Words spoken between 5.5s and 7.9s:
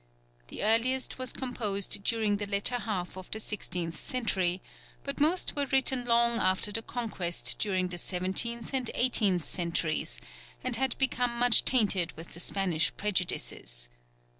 were written long after the Conquest during